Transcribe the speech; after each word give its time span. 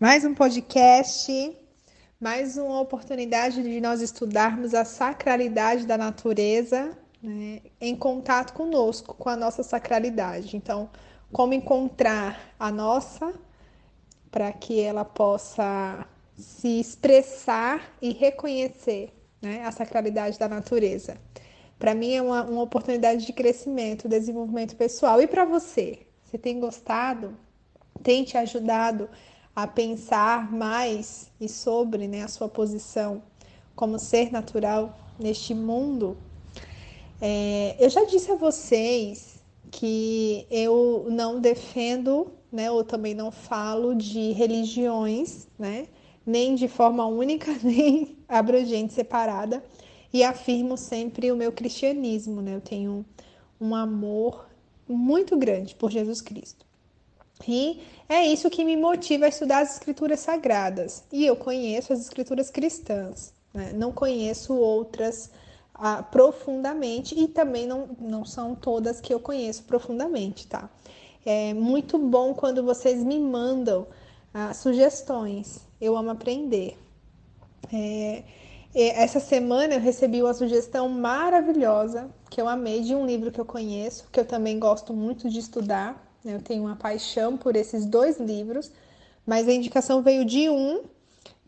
Mais 0.00 0.24
um 0.24 0.32
podcast, 0.32 1.58
mais 2.20 2.56
uma 2.56 2.80
oportunidade 2.80 3.60
de 3.60 3.80
nós 3.80 4.00
estudarmos 4.00 4.72
a 4.72 4.84
sacralidade 4.84 5.86
da 5.86 5.98
natureza 5.98 6.96
né, 7.20 7.62
em 7.80 7.96
contato 7.96 8.52
conosco, 8.52 9.12
com 9.16 9.28
a 9.28 9.34
nossa 9.34 9.64
sacralidade. 9.64 10.56
Então, 10.56 10.88
como 11.32 11.52
encontrar 11.52 12.54
a 12.60 12.70
nossa 12.70 13.34
para 14.30 14.52
que 14.52 14.80
ela 14.80 15.04
possa 15.04 16.06
se 16.36 16.78
expressar 16.78 17.92
e 18.00 18.12
reconhecer 18.12 19.12
né, 19.42 19.64
a 19.64 19.72
sacralidade 19.72 20.38
da 20.38 20.48
natureza. 20.48 21.16
Para 21.76 21.92
mim 21.92 22.14
é 22.14 22.22
uma, 22.22 22.44
uma 22.44 22.62
oportunidade 22.62 23.26
de 23.26 23.32
crescimento, 23.32 24.08
desenvolvimento 24.08 24.76
pessoal. 24.76 25.20
E 25.20 25.26
para 25.26 25.44
você? 25.44 26.06
Você 26.22 26.38
tem 26.38 26.60
gostado? 26.60 27.36
Tem 28.00 28.22
te 28.22 28.38
ajudado 28.38 29.10
a 29.58 29.66
pensar 29.66 30.52
mais 30.52 31.32
e 31.40 31.48
sobre 31.48 32.06
né, 32.06 32.22
a 32.22 32.28
sua 32.28 32.48
posição 32.48 33.20
como 33.74 33.98
ser 33.98 34.30
natural 34.30 34.96
neste 35.18 35.52
mundo? 35.52 36.16
É, 37.20 37.74
eu 37.76 37.90
já 37.90 38.04
disse 38.04 38.30
a 38.30 38.36
vocês 38.36 39.42
que 39.68 40.46
eu 40.48 41.08
não 41.10 41.40
defendo, 41.40 42.30
né, 42.52 42.70
ou 42.70 42.84
também 42.84 43.14
não 43.14 43.32
falo 43.32 43.96
de 43.96 44.30
religiões, 44.30 45.48
né, 45.58 45.88
nem 46.24 46.54
de 46.54 46.68
forma 46.68 47.04
única, 47.06 47.52
nem 47.60 48.16
abrangente, 48.28 48.94
separada, 48.94 49.64
e 50.12 50.22
afirmo 50.22 50.76
sempre 50.76 51.32
o 51.32 51.36
meu 51.36 51.50
cristianismo, 51.50 52.40
né? 52.40 52.54
Eu 52.54 52.60
tenho 52.60 53.04
um 53.60 53.74
amor 53.74 54.46
muito 54.88 55.36
grande 55.36 55.74
por 55.74 55.90
Jesus 55.90 56.20
Cristo. 56.20 56.67
E 57.46 57.80
é 58.08 58.26
isso 58.26 58.50
que 58.50 58.64
me 58.64 58.76
motiva 58.76 59.26
a 59.26 59.28
estudar 59.28 59.60
as 59.60 59.74
escrituras 59.74 60.20
sagradas. 60.20 61.04
E 61.12 61.24
eu 61.24 61.36
conheço 61.36 61.92
as 61.92 62.00
escrituras 62.00 62.50
cristãs, 62.50 63.32
né? 63.54 63.72
não 63.74 63.92
conheço 63.92 64.54
outras 64.54 65.30
ah, 65.74 66.02
profundamente 66.02 67.18
e 67.18 67.28
também 67.28 67.66
não, 67.66 67.88
não 68.00 68.24
são 68.24 68.54
todas 68.54 69.00
que 69.00 69.14
eu 69.14 69.20
conheço 69.20 69.62
profundamente, 69.62 70.46
tá? 70.46 70.68
É 71.24 71.54
muito 71.54 71.98
bom 71.98 72.34
quando 72.34 72.64
vocês 72.64 73.02
me 73.02 73.18
mandam 73.18 73.86
ah, 74.34 74.52
sugestões. 74.54 75.60
Eu 75.80 75.96
amo 75.96 76.10
aprender. 76.10 76.76
É, 77.72 78.24
essa 78.74 79.20
semana 79.20 79.74
eu 79.74 79.80
recebi 79.80 80.22
uma 80.22 80.34
sugestão 80.34 80.88
maravilhosa 80.88 82.10
que 82.30 82.40
eu 82.40 82.48
amei 82.48 82.80
de 82.80 82.94
um 82.94 83.06
livro 83.06 83.30
que 83.30 83.40
eu 83.40 83.44
conheço, 83.44 84.08
que 84.12 84.20
eu 84.20 84.26
também 84.26 84.58
gosto 84.58 84.92
muito 84.92 85.28
de 85.28 85.38
estudar. 85.38 86.07
Eu 86.24 86.40
tenho 86.42 86.64
uma 86.64 86.76
paixão 86.76 87.36
por 87.36 87.56
esses 87.56 87.86
dois 87.86 88.18
livros, 88.18 88.70
mas 89.26 89.48
a 89.48 89.52
indicação 89.52 90.02
veio 90.02 90.24
de 90.24 90.48
um 90.48 90.82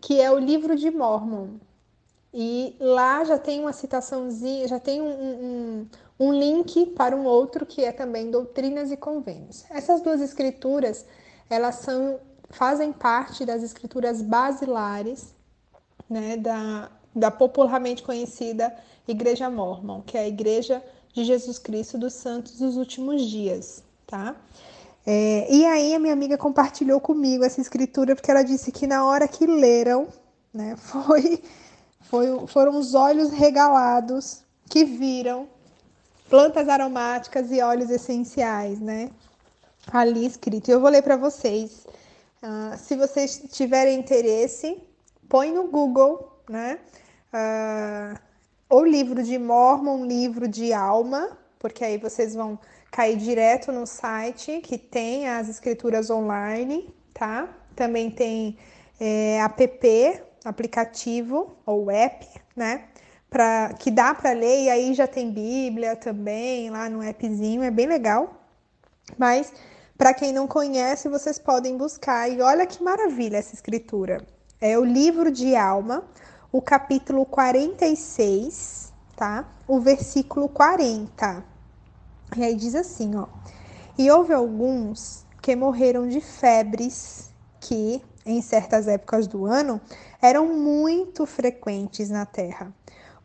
que 0.00 0.20
é 0.20 0.30
o 0.30 0.38
livro 0.38 0.76
de 0.76 0.90
Mormon. 0.90 1.58
E 2.32 2.76
lá 2.78 3.24
já 3.24 3.38
tem 3.38 3.60
uma 3.60 3.72
citaçãozinha, 3.72 4.68
já 4.68 4.78
tem 4.78 5.02
um, 5.02 5.10
um, 5.10 5.86
um 6.18 6.32
link 6.32 6.86
para 6.86 7.16
um 7.16 7.24
outro 7.24 7.66
que 7.66 7.84
é 7.84 7.92
também 7.92 8.30
Doutrinas 8.30 8.90
e 8.90 8.96
Convênios. 8.96 9.64
Essas 9.68 10.00
duas 10.00 10.20
escrituras, 10.20 11.04
elas 11.48 11.76
são 11.76 12.20
fazem 12.50 12.92
parte 12.92 13.44
das 13.44 13.62
escrituras 13.62 14.20
basilares 14.20 15.34
né, 16.08 16.36
da, 16.36 16.90
da 17.14 17.30
popularmente 17.30 18.02
conhecida 18.02 18.76
Igreja 19.06 19.48
Mormon, 19.48 20.02
que 20.02 20.18
é 20.18 20.22
a 20.22 20.28
Igreja 20.28 20.82
de 21.12 21.24
Jesus 21.24 21.58
Cristo 21.58 21.96
dos 21.96 22.12
Santos 22.12 22.58
dos 22.58 22.76
Últimos 22.76 23.22
Dias, 23.22 23.82
tá? 24.10 24.36
É, 25.06 25.46
e 25.50 25.64
aí 25.64 25.94
a 25.94 25.98
minha 25.98 26.12
amiga 26.12 26.36
compartilhou 26.36 27.00
comigo 27.00 27.44
essa 27.44 27.60
escritura 27.60 28.14
porque 28.14 28.30
ela 28.30 28.42
disse 28.42 28.70
que 28.70 28.86
na 28.86 29.06
hora 29.06 29.26
que 29.26 29.46
leram, 29.46 30.08
né, 30.52 30.76
foi, 30.82 31.42
foi 32.02 32.46
foram 32.46 32.76
os 32.76 32.94
olhos 32.94 33.30
regalados 33.30 34.42
que 34.68 34.84
viram 34.84 35.48
plantas 36.28 36.68
aromáticas 36.68 37.50
e 37.50 37.62
óleos 37.62 37.90
essenciais, 37.90 38.80
né? 38.80 39.10
Ali 39.90 40.26
escrito. 40.26 40.70
Eu 40.70 40.80
vou 40.80 40.90
ler 40.90 41.02
para 41.02 41.16
vocês 41.16 41.86
Uh, 42.42 42.74
se 42.78 42.96
vocês 42.96 43.42
tiverem 43.52 43.98
interesse, 43.98 44.82
põe 45.28 45.52
no 45.52 45.68
Google, 45.68 46.40
né? 46.48 46.78
Uh, 47.34 48.18
ou 48.66 48.82
livro 48.82 49.22
de 49.22 49.38
Mormon, 49.38 50.06
livro 50.06 50.48
de 50.48 50.72
alma, 50.72 51.36
porque 51.58 51.84
aí 51.84 51.98
vocês 51.98 52.34
vão 52.34 52.58
cair 52.90 53.16
direto 53.16 53.70
no 53.70 53.86
site 53.86 54.60
que 54.60 54.76
tem 54.76 55.28
as 55.28 55.48
escrituras 55.48 56.10
online, 56.10 56.92
tá? 57.14 57.48
Também 57.76 58.10
tem 58.10 58.58
é, 58.98 59.38
app, 59.40 60.22
aplicativo 60.44 61.56
ou 61.64 61.90
app, 61.90 62.26
né? 62.56 62.84
Pra, 63.28 63.74
que 63.78 63.90
dá 63.90 64.12
para 64.12 64.32
ler, 64.32 64.64
e 64.64 64.70
aí 64.70 64.92
já 64.92 65.06
tem 65.06 65.30
Bíblia 65.30 65.94
também 65.94 66.68
lá 66.68 66.88
no 66.88 67.08
appzinho, 67.08 67.62
é 67.62 67.70
bem 67.70 67.86
legal. 67.86 68.34
Mas 69.16 69.52
para 69.96 70.12
quem 70.14 70.32
não 70.32 70.48
conhece, 70.48 71.08
vocês 71.08 71.38
podem 71.38 71.76
buscar. 71.76 72.28
E 72.28 72.40
olha 72.40 72.66
que 72.66 72.82
maravilha 72.82 73.36
essa 73.36 73.54
escritura. 73.54 74.26
É 74.60 74.78
o 74.78 74.84
livro 74.84 75.30
de 75.30 75.54
Alma, 75.54 76.04
o 76.50 76.60
capítulo 76.60 77.24
46, 77.24 78.92
tá? 79.14 79.48
O 79.68 79.78
versículo 79.78 80.48
40. 80.48 81.44
E 82.36 82.44
aí 82.44 82.54
diz 82.54 82.74
assim, 82.74 83.16
ó: 83.16 83.26
E 83.98 84.10
houve 84.10 84.32
alguns 84.32 85.26
que 85.42 85.56
morreram 85.56 86.08
de 86.08 86.20
febres 86.20 87.30
que, 87.60 88.02
em 88.24 88.40
certas 88.40 88.86
épocas 88.86 89.26
do 89.26 89.46
ano, 89.46 89.80
eram 90.20 90.54
muito 90.54 91.26
frequentes 91.26 92.10
na 92.10 92.26
terra. 92.26 92.72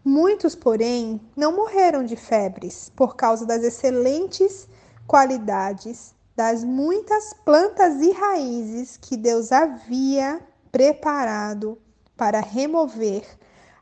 Muitos, 0.03 0.55
porém, 0.55 1.19
não 1.35 1.55
morreram 1.55 2.03
de 2.03 2.15
febres 2.15 2.91
por 2.95 3.15
causa 3.15 3.45
das 3.45 3.63
excelentes 3.63 4.67
qualidades 5.07 6.15
das 6.35 6.63
muitas 6.63 7.33
plantas 7.45 8.01
e 8.01 8.11
raízes 8.11 8.97
que 8.97 9.15
Deus 9.15 9.51
havia 9.51 10.41
preparado 10.71 11.77
para 12.17 12.41
remover 12.41 13.23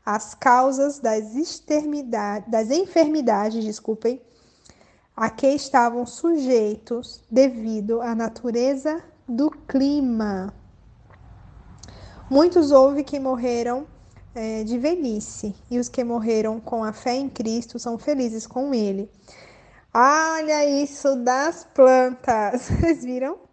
as 0.06 0.34
causas 0.34 1.00
das, 1.00 1.24
das 2.46 2.70
enfermidades, 2.70 3.64
desculpem, 3.64 4.22
a 5.16 5.30
que 5.30 5.46
estavam 5.46 6.04
sujeitos 6.04 7.22
devido 7.30 8.00
à 8.00 8.14
natureza 8.14 9.02
do 9.28 9.50
clima. 9.50 10.52
Muitos 12.28 12.70
houve 12.70 13.04
que 13.04 13.20
morreram 13.20 13.86
é, 14.34 14.64
de 14.64 14.76
velhice, 14.78 15.54
e 15.70 15.78
os 15.78 15.88
que 15.88 16.02
morreram 16.02 16.58
com 16.58 16.82
a 16.82 16.92
fé 16.92 17.14
em 17.14 17.28
Cristo 17.28 17.78
são 17.78 17.96
felizes 17.98 18.46
com 18.46 18.74
Ele. 18.74 19.08
Olha 19.94 20.64
isso 20.82 21.14
das 21.16 21.64
plantas. 21.72 22.62
Vocês 22.80 23.04
viram? 23.04 23.43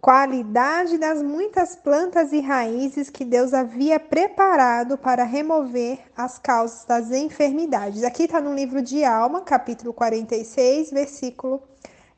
Qualidade 0.00 0.96
das 0.96 1.22
muitas 1.22 1.76
plantas 1.76 2.32
e 2.32 2.40
raízes 2.40 3.10
que 3.10 3.24
Deus 3.24 3.52
havia 3.52 4.00
preparado 4.00 4.96
para 4.96 5.24
remover 5.24 5.98
as 6.16 6.38
causas 6.38 6.84
das 6.84 7.10
enfermidades. 7.10 8.02
Aqui 8.02 8.24
está 8.24 8.40
no 8.40 8.54
livro 8.54 8.80
de 8.80 9.04
Alma, 9.04 9.42
capítulo 9.42 9.92
46, 9.92 10.90
versículo 10.90 11.62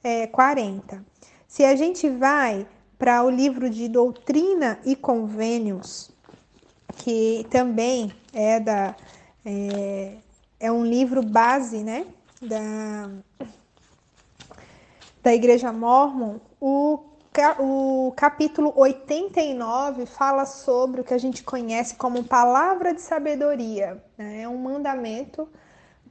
é, 0.02 0.26
40. 0.28 1.04
Se 1.48 1.64
a 1.64 1.74
gente 1.74 2.08
vai 2.08 2.66
para 2.98 3.24
o 3.24 3.30
livro 3.30 3.68
de 3.68 3.88
Doutrina 3.88 4.78
e 4.84 4.94
Convênios, 4.94 6.12
que 6.98 7.46
também 7.50 8.12
é 8.32 8.60
da 8.60 8.94
é, 9.44 10.18
é 10.60 10.70
um 10.70 10.84
livro 10.84 11.20
base, 11.20 11.82
né? 11.82 12.06
da, 12.42 13.08
da 15.22 15.34
Igreja 15.34 15.72
Mormon, 15.72 16.40
o, 16.60 16.98
o 17.58 18.12
capítulo 18.14 18.72
89 18.76 20.04
fala 20.06 20.44
sobre 20.44 21.00
o 21.00 21.04
que 21.04 21.14
a 21.14 21.18
gente 21.18 21.42
conhece 21.42 21.94
como 21.94 22.24
palavra 22.24 22.92
de 22.92 23.00
sabedoria. 23.00 24.02
Né? 24.18 24.42
É 24.42 24.48
um 24.48 24.58
mandamento 24.58 25.48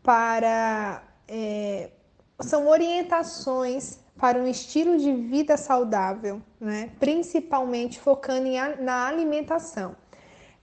para. 0.01 1.03
É, 1.27 1.91
são 2.39 2.67
orientações 2.67 3.99
para 4.17 4.37
um 4.37 4.47
estilo 4.47 4.97
de 4.97 5.13
vida 5.13 5.57
saudável, 5.57 6.41
né? 6.59 6.89
principalmente 6.99 7.99
focando 7.99 8.47
em, 8.47 8.57
na 8.79 9.07
alimentação. 9.07 9.95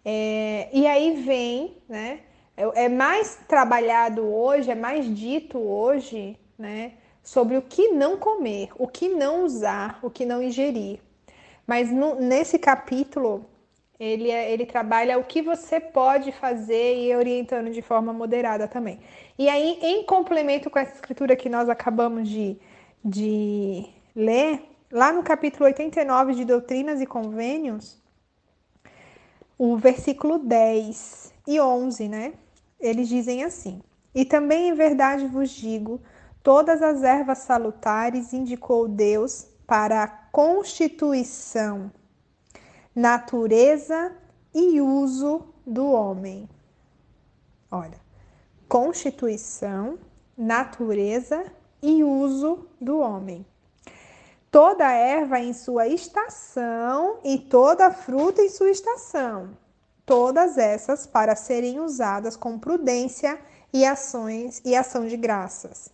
É, 0.04 0.68
e 0.72 0.86
aí 0.86 1.22
vem 1.22 1.76
né, 1.88 2.20
é, 2.56 2.84
é 2.84 2.88
mais 2.88 3.36
trabalhado 3.46 4.22
hoje, 4.26 4.70
é 4.70 4.74
mais 4.74 5.04
dito 5.14 5.58
hoje, 5.58 6.38
né, 6.58 6.92
sobre 7.28 7.58
o 7.58 7.62
que 7.62 7.88
não 7.88 8.16
comer, 8.16 8.70
o 8.78 8.88
que 8.88 9.06
não 9.06 9.44
usar, 9.44 9.98
o 10.02 10.08
que 10.08 10.24
não 10.24 10.42
ingerir. 10.42 10.98
Mas 11.66 11.92
no, 11.92 12.14
nesse 12.14 12.58
capítulo, 12.58 13.44
ele, 14.00 14.30
é, 14.30 14.50
ele 14.50 14.64
trabalha 14.64 15.18
o 15.18 15.24
que 15.24 15.42
você 15.42 15.78
pode 15.78 16.32
fazer 16.32 16.96
e 16.96 17.14
orientando 17.14 17.70
de 17.70 17.82
forma 17.82 18.14
moderada 18.14 18.66
também. 18.66 18.98
E 19.38 19.46
aí, 19.46 19.78
em 19.82 20.04
complemento 20.04 20.70
com 20.70 20.78
essa 20.78 20.94
escritura 20.94 21.36
que 21.36 21.50
nós 21.50 21.68
acabamos 21.68 22.30
de, 22.30 22.56
de 23.04 23.84
ler, 24.16 24.62
lá 24.90 25.12
no 25.12 25.22
capítulo 25.22 25.66
89 25.66 26.32
de 26.32 26.46
Doutrinas 26.46 26.98
e 26.98 27.04
Convênios, 27.06 28.02
o 29.58 29.76
versículo 29.76 30.38
10 30.38 31.34
e 31.46 31.60
11, 31.60 32.08
né? 32.08 32.32
Eles 32.80 33.06
dizem 33.06 33.44
assim: 33.44 33.82
E 34.14 34.24
também 34.24 34.70
em 34.70 34.74
verdade 34.74 35.26
vos 35.26 35.50
digo, 35.50 36.00
todas 36.42 36.82
as 36.82 37.02
ervas 37.02 37.38
salutares 37.38 38.32
indicou 38.32 38.88
Deus 38.88 39.46
para 39.66 40.02
a 40.02 40.08
constituição, 40.08 41.92
natureza 42.94 44.12
e 44.54 44.80
uso 44.80 45.44
do 45.66 45.90
homem. 45.90 46.48
Olha, 47.70 48.00
constituição, 48.68 49.98
natureza 50.36 51.44
e 51.82 52.02
uso 52.02 52.66
do 52.80 52.98
homem. 52.98 53.44
Toda 54.50 54.90
erva 54.90 55.38
em 55.38 55.52
sua 55.52 55.86
estação 55.86 57.18
e 57.22 57.38
toda 57.38 57.90
fruta 57.90 58.40
em 58.40 58.48
sua 58.48 58.70
estação. 58.70 59.50
Todas 60.06 60.56
essas 60.56 61.06
para 61.06 61.36
serem 61.36 61.80
usadas 61.80 62.34
com 62.34 62.58
prudência 62.58 63.38
e 63.70 63.84
ações 63.84 64.62
e 64.64 64.74
ação 64.74 65.06
de 65.06 65.18
graças. 65.18 65.90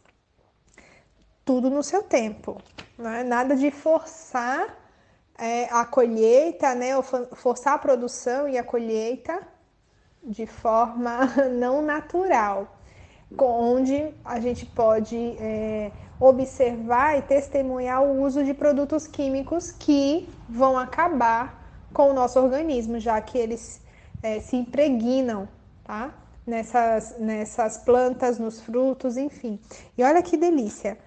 Tudo 1.44 1.68
no 1.70 1.82
seu 1.82 2.02
tempo, 2.02 2.60
né? 2.96 3.22
nada 3.22 3.54
de 3.54 3.70
forçar 3.70 4.78
é, 5.38 5.64
a 5.64 5.84
colheita, 5.84 6.74
né? 6.74 6.96
Ou 6.96 7.02
forçar 7.02 7.74
a 7.74 7.78
produção 7.78 8.48
e 8.48 8.56
a 8.56 8.64
colheita 8.64 9.40
de 10.22 10.46
forma 10.46 11.26
não 11.52 11.82
natural, 11.82 12.78
onde 13.38 14.14
a 14.24 14.40
gente 14.40 14.64
pode 14.64 15.16
é, 15.38 15.90
observar 16.18 17.18
e 17.18 17.22
testemunhar 17.22 18.02
o 18.02 18.22
uso 18.22 18.44
de 18.44 18.54
produtos 18.54 19.06
químicos 19.06 19.70
que 19.70 20.28
vão 20.48 20.78
acabar 20.78 21.62
com 21.92 22.10
o 22.10 22.12
nosso 22.14 22.40
organismo, 22.40 22.98
já 22.98 23.20
que 23.20 23.36
eles 23.36 23.82
é, 24.22 24.40
se 24.40 24.56
impregnam, 24.56 25.48
tá? 25.84 26.14
Nessas, 26.46 27.18
nessas 27.18 27.78
plantas, 27.78 28.38
nos 28.38 28.60
frutos, 28.60 29.16
enfim. 29.16 29.58
E 29.96 30.04
olha 30.04 30.22
que 30.22 30.36
delícia! 30.36 30.98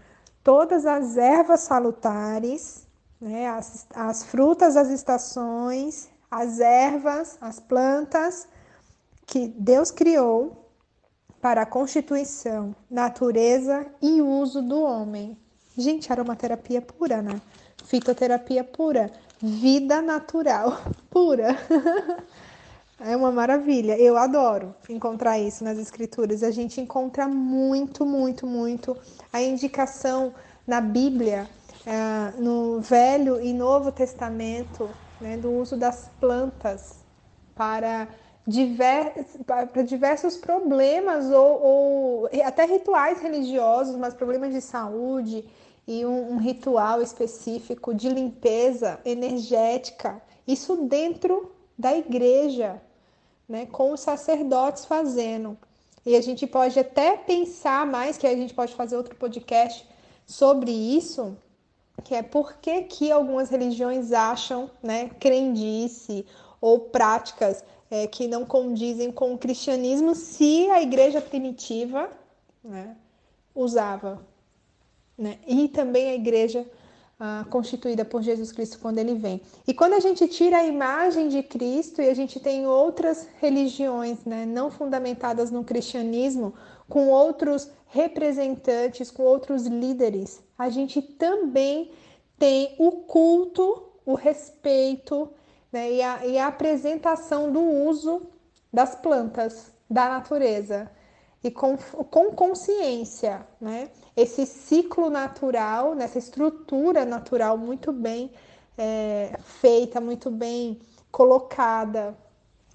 Todas 0.48 0.86
as 0.86 1.18
ervas 1.18 1.60
salutares, 1.60 2.88
né? 3.20 3.50
as, 3.50 3.86
as 3.94 4.24
frutas 4.24 4.76
das 4.76 4.90
estações, 4.90 6.08
as 6.32 6.62
ervas, 6.62 7.38
as 7.42 7.60
plantas 7.60 8.48
que 9.26 9.50
Deus 9.50 9.92
criou 9.92 10.72
para 11.42 11.64
a 11.64 11.66
constituição, 11.66 12.74
natureza 12.90 13.88
e 14.02 14.22
uso 14.22 14.62
do 14.62 14.82
homem. 14.84 15.38
Gente, 15.78 16.14
aromaterapia 16.14 16.82
pura, 16.82 17.22
né? 17.22 17.42
Fitoterapia 17.84 18.64
pura, 18.64 19.12
vida 19.42 20.02
natural 20.02 20.78
pura. 21.12 21.58
é 23.00 23.16
uma 23.16 23.32
maravilha. 23.32 23.98
Eu 23.98 24.18
adoro 24.18 24.76
encontrar 24.90 25.38
isso 25.40 25.64
nas 25.64 25.78
escrituras. 25.78 26.44
A 26.44 26.52
gente 26.52 26.82
encontra 26.82 27.28
muito, 27.28 28.06
muito, 28.06 28.46
muito 28.46 28.98
a 29.32 29.42
indicação 29.42 30.34
na 30.66 30.82
Bíblia, 30.82 31.48
é, 31.86 32.40
no 32.40 32.82
Velho 32.82 33.42
e 33.42 33.54
Novo 33.54 33.92
Testamento, 33.92 34.90
né, 35.22 35.38
do 35.38 35.52
uso 35.52 35.78
das 35.78 36.10
plantas 36.20 36.98
para 37.56 38.08
para 39.46 39.82
diversos 39.82 40.38
problemas 40.38 41.30
ou, 41.30 41.62
ou, 41.62 42.30
até 42.46 42.64
rituais 42.64 43.20
religiosos, 43.20 43.98
mas 43.98 44.14
problemas 44.14 44.54
de 44.54 44.62
saúde 44.62 45.44
e 45.86 46.06
um, 46.06 46.32
um 46.32 46.38
ritual 46.38 47.02
específico 47.02 47.94
de 47.94 48.08
limpeza 48.08 49.02
energética. 49.04 50.22
Isso 50.48 50.78
dentro 50.88 51.52
da 51.78 51.96
igreja, 51.96 52.82
né, 53.48 53.66
com 53.66 53.92
os 53.92 54.02
sacerdotes 54.02 54.86
fazendo. 54.86 55.58
E 56.06 56.16
a 56.16 56.22
gente 56.22 56.48
pode 56.48 56.80
até 56.80 57.18
pensar 57.18 57.86
mais, 57.86 58.18
que 58.18 58.28
a 58.28 58.36
gente 58.36 58.54
pode 58.54 58.74
fazer 58.76 58.96
outro 58.96 59.16
podcast 59.16 59.86
sobre 60.26 60.72
isso, 60.72 61.38
que 62.04 62.16
é 62.16 62.22
por 62.22 62.54
que, 62.58 62.84
que 62.84 63.12
algumas 63.12 63.50
religiões 63.50 64.12
acham, 64.12 64.70
né, 64.82 65.10
crendice 65.20 66.26
ou 66.62 66.80
práticas 66.80 67.64
é, 67.90 68.08
que 68.08 68.28
não 68.28 68.46
condizem 68.46 69.12
com 69.12 69.34
o 69.34 69.38
cristianismo 69.38 70.14
se 70.14 70.70
a 70.70 70.82
igreja 70.82 71.22
primitiva 71.22 72.10
né, 72.64 72.96
usava. 73.56 74.22
Né? 75.18 75.40
E 75.48 75.68
também 75.68 76.10
a 76.10 76.16
igreja 76.16 76.66
ah, 77.19 77.46
constituída 77.50 78.06
por 78.06 78.22
Jesus 78.22 78.52
Cristo 78.52 78.78
quando 78.80 79.00
ele 79.00 79.16
vem. 79.16 79.42
E 79.68 79.74
quando 79.74 79.94
a 79.94 80.00
gente 80.00 80.28
tira 80.28 80.58
a 80.58 80.66
imagem 80.66 81.30
de 81.30 81.42
Cristo 81.42 82.00
e 82.00 82.10
a 82.10 82.14
gente 82.14 82.40
tem 82.40 82.68
outras 82.68 83.28
religiões 83.40 84.24
né, 84.24 84.46
não 84.46 84.69
fundamentadas 84.69 85.50
no 85.50 85.64
cristianismo, 85.64 86.54
com 86.88 87.08
outros 87.08 87.72
representantes, 87.88 89.10
com 89.10 89.24
outros 89.24 89.66
líderes, 89.66 90.44
a 90.58 90.69
gente 90.69 91.02
também 91.02 91.92
tem 92.38 92.75
o 92.78 92.92
culto, 92.92 93.84
o 94.06 94.13
respeito 94.13 95.30
né, 95.72 95.92
e, 95.92 96.02
a, 96.04 96.25
e 96.25 96.38
a 96.38 96.48
apresentação 96.48 97.52
do 97.52 97.62
uso 97.62 98.28
das 98.72 98.94
plantas, 98.94 99.72
da 99.90 100.08
natureza, 100.08 100.92
e 101.48 101.52
com, 101.52 101.78
com 101.78 102.32
consciência, 102.32 103.48
né? 103.60 103.90
Esse 104.16 104.46
ciclo 104.46 105.10
natural, 105.10 105.96
nessa 105.96 106.18
estrutura 106.18 107.06
natural 107.06 107.58
muito 107.58 107.94
bem 107.94 108.32
é, 108.78 109.38
feita, 109.62 110.02
muito 110.02 110.30
bem 110.30 110.80
colocada. 111.10 112.18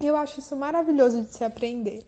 Eu 0.01 0.17
acho 0.17 0.39
isso 0.39 0.55
maravilhoso 0.55 1.21
de 1.21 1.33
se 1.33 1.43
aprender. 1.43 2.03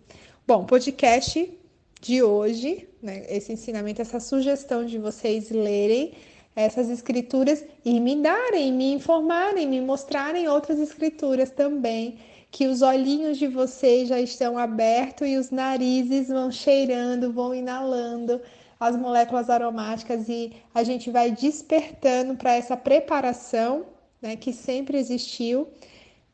Bom, 0.48 0.66
podcast 0.66 1.56
de 2.02 2.24
hoje, 2.24 2.90
né? 3.02 3.26
Esse 3.30 3.54
ensinamento, 3.54 4.02
essa 4.02 4.20
sugestão 4.20 4.86
de 4.86 4.98
vocês 4.98 5.52
lerem 5.52 6.14
essas 6.56 6.90
escrituras 6.90 7.64
e 7.84 8.00
me 8.00 8.16
darem, 8.22 8.74
me 8.74 8.94
informarem, 8.94 9.68
me 9.68 9.82
mostrarem 9.82 10.48
outras 10.48 10.80
escrituras 10.80 11.52
também, 11.52 12.18
que 12.56 12.68
os 12.68 12.82
olhinhos 12.82 13.38
de 13.38 13.48
vocês 13.48 14.08
já 14.08 14.18
estão 14.18 14.58
abertos 14.58 15.28
e 15.28 15.36
os 15.36 15.52
narizes 15.52 16.30
vão 16.30 16.50
cheirando, 16.50 17.34
vão 17.34 17.54
inalando 17.54 18.42
as 18.80 18.96
moléculas 18.96 19.50
aromáticas 19.50 20.30
e 20.30 20.54
a 20.74 20.82
gente 20.82 21.12
vai 21.12 21.32
despertando 21.32 22.38
para 22.38 22.54
essa 22.54 22.78
preparação, 22.78 23.88
né, 24.22 24.38
que 24.38 24.54
sempre 24.54 24.98
existiu 24.98 25.68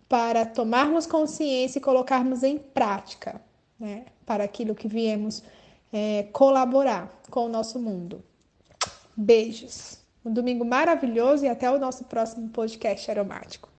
para 0.07 0.45
tomarmos 0.45 1.07
consciência 1.07 1.79
e 1.79 1.81
colocarmos 1.81 2.43
em 2.43 2.59
prática, 2.59 3.41
né, 3.79 4.05
para 4.23 4.43
aquilo 4.43 4.75
que 4.75 4.87
viemos 4.87 5.41
é, 5.91 6.27
colaborar 6.31 7.11
com 7.31 7.47
o 7.47 7.49
nosso 7.49 7.79
mundo. 7.79 8.23
Beijos! 9.17 9.97
Um 10.23 10.31
domingo 10.31 10.63
maravilhoso 10.63 11.45
e 11.45 11.49
até 11.49 11.71
o 11.71 11.79
nosso 11.79 12.03
próximo 12.03 12.47
podcast 12.49 13.09
aromático. 13.09 13.69